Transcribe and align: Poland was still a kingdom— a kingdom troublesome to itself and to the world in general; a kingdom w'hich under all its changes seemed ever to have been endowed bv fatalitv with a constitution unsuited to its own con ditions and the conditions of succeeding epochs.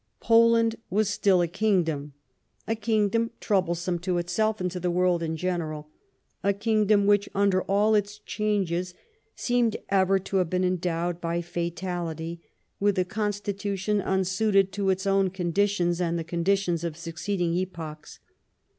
Poland 0.19 0.77
was 0.89 1.11
still 1.11 1.41
a 1.43 1.47
kingdom— 1.47 2.13
a 2.67 2.73
kingdom 2.73 3.29
troublesome 3.39 3.99
to 3.99 4.17
itself 4.17 4.59
and 4.59 4.71
to 4.71 4.79
the 4.79 4.89
world 4.89 5.21
in 5.21 5.37
general; 5.37 5.89
a 6.43 6.53
kingdom 6.53 7.05
w'hich 7.05 7.27
under 7.35 7.61
all 7.61 7.93
its 7.93 8.17
changes 8.17 8.95
seemed 9.35 9.77
ever 9.89 10.17
to 10.17 10.37
have 10.37 10.49
been 10.49 10.63
endowed 10.63 11.21
bv 11.21 11.43
fatalitv 11.45 12.39
with 12.79 12.97
a 12.97 13.05
constitution 13.05 14.01
unsuited 14.01 14.71
to 14.71 14.89
its 14.89 15.05
own 15.05 15.29
con 15.29 15.53
ditions 15.53 16.01
and 16.01 16.17
the 16.17 16.23
conditions 16.23 16.83
of 16.83 16.97
succeeding 16.97 17.53
epochs. 17.55 18.19